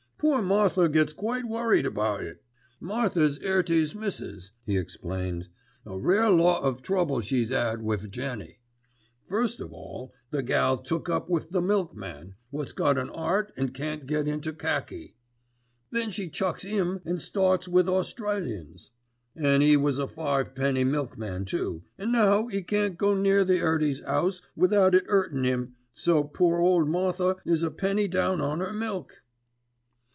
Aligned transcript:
Poor 0.23 0.43
Martha 0.43 0.87
gets 0.87 1.13
quite 1.13 1.45
worried 1.45 1.87
about 1.87 2.21
it. 2.23 2.43
Martha's 2.79 3.39
'Earty's 3.41 3.95
missis," 3.95 4.51
he 4.67 4.77
explained, 4.77 5.47
"A 5.83 5.97
rare 5.97 6.29
lot 6.29 6.61
o' 6.63 6.75
trouble 6.75 7.21
she's 7.21 7.51
'ad 7.51 7.81
with 7.81 8.11
Jenny. 8.11 8.59
First 9.23 9.59
of 9.59 9.73
all 9.73 10.13
the 10.29 10.43
gal 10.43 10.77
took 10.77 11.09
up 11.09 11.27
wi' 11.27 11.41
the 11.49 11.59
milkman, 11.59 12.35
wots 12.51 12.71
got 12.71 12.99
an 12.99 13.09
'eart 13.09 13.51
and 13.57 13.73
can't 13.73 14.05
get 14.05 14.27
into 14.27 14.53
khaki. 14.53 15.15
Then 15.89 16.11
she 16.11 16.29
chucks 16.29 16.63
'im 16.63 17.01
an' 17.03 17.17
starts 17.17 17.67
with 17.67 17.89
Australians; 17.89 18.91
an' 19.35 19.63
'e 19.63 19.75
was 19.75 19.97
a 19.97 20.07
fivepenny 20.07 20.83
milkman 20.83 21.45
too, 21.45 21.81
an' 21.97 22.11
now 22.11 22.47
'e 22.47 22.61
can't 22.61 22.95
go 22.95 23.15
near 23.15 23.43
the 23.43 23.59
'Earty's 23.61 24.03
'ouse 24.03 24.43
without 24.55 24.93
it 24.93 25.07
'urtin' 25.09 25.45
'im, 25.47 25.73
so 25.93 26.23
poor 26.23 26.59
ole 26.59 26.85
Martha 26.85 27.37
is 27.43 27.63
a 27.63 27.71
penny 27.71 28.07
down 28.07 28.39
on 28.39 28.61
'er 28.61 28.71
milk." 28.71 29.23